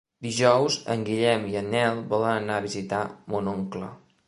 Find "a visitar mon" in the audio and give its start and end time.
2.57-3.55